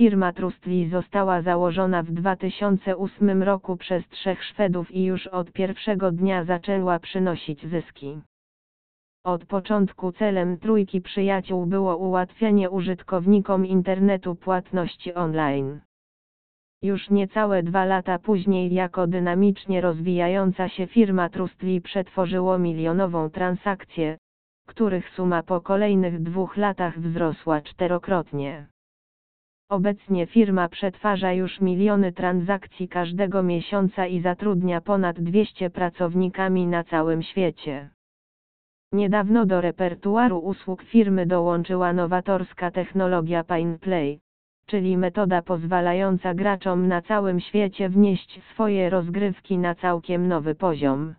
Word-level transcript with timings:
Firma 0.00 0.32
Trustly 0.32 0.88
została 0.88 1.42
założona 1.42 2.02
w 2.02 2.10
2008 2.10 3.42
roku 3.42 3.76
przez 3.76 4.08
trzech 4.08 4.44
Szwedów 4.44 4.90
i 4.90 5.04
już 5.04 5.26
od 5.26 5.52
pierwszego 5.52 6.12
dnia 6.12 6.44
zaczęła 6.44 6.98
przynosić 6.98 7.66
zyski. 7.66 8.20
Od 9.24 9.46
początku 9.46 10.12
celem 10.12 10.58
Trójki 10.58 11.00
Przyjaciół 11.00 11.66
było 11.66 11.96
ułatwianie 11.96 12.70
użytkownikom 12.70 13.66
internetu 13.66 14.34
płatności 14.34 15.14
online. 15.14 15.80
Już 16.82 17.10
niecałe 17.10 17.62
dwa 17.62 17.84
lata 17.84 18.18
później 18.18 18.74
jako 18.74 19.06
dynamicznie 19.06 19.80
rozwijająca 19.80 20.68
się 20.68 20.86
firma 20.86 21.28
Trustly 21.28 21.80
przetworzyło 21.80 22.58
milionową 22.58 23.30
transakcję, 23.30 24.18
których 24.66 25.10
suma 25.10 25.42
po 25.42 25.60
kolejnych 25.60 26.22
dwóch 26.22 26.56
latach 26.56 27.00
wzrosła 27.00 27.60
czterokrotnie. 27.60 28.66
Obecnie 29.70 30.26
firma 30.26 30.68
przetwarza 30.68 31.32
już 31.32 31.60
miliony 31.60 32.12
transakcji 32.12 32.88
każdego 32.88 33.42
miesiąca 33.42 34.06
i 34.06 34.20
zatrudnia 34.20 34.80
ponad 34.80 35.20
200 35.20 35.70
pracownikami 35.70 36.66
na 36.66 36.84
całym 36.84 37.22
świecie. 37.22 37.90
Niedawno 38.92 39.46
do 39.46 39.60
repertuaru 39.60 40.38
usług 40.38 40.82
firmy 40.82 41.26
dołączyła 41.26 41.92
nowatorska 41.92 42.70
technologia 42.70 43.44
PinePlay, 43.44 44.20
czyli 44.66 44.96
metoda 44.96 45.42
pozwalająca 45.42 46.34
graczom 46.34 46.88
na 46.88 47.02
całym 47.02 47.40
świecie 47.40 47.88
wnieść 47.88 48.40
swoje 48.52 48.90
rozgrywki 48.90 49.58
na 49.58 49.74
całkiem 49.74 50.28
nowy 50.28 50.54
poziom. 50.54 51.14